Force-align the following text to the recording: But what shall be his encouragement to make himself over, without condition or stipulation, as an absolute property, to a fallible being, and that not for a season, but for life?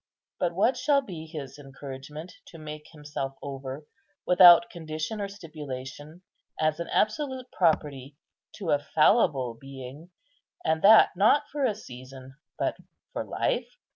But 0.39 0.55
what 0.55 0.77
shall 0.77 1.01
be 1.03 1.27
his 1.27 1.59
encouragement 1.59 2.33
to 2.47 2.57
make 2.57 2.87
himself 2.91 3.35
over, 3.39 3.85
without 4.25 4.71
condition 4.71 5.21
or 5.21 5.27
stipulation, 5.27 6.23
as 6.59 6.79
an 6.79 6.87
absolute 6.87 7.51
property, 7.51 8.17
to 8.55 8.71
a 8.71 8.79
fallible 8.79 9.53
being, 9.53 10.09
and 10.65 10.81
that 10.81 11.11
not 11.15 11.43
for 11.51 11.65
a 11.65 11.75
season, 11.75 12.35
but 12.57 12.77
for 13.13 13.23
life? 13.23 13.77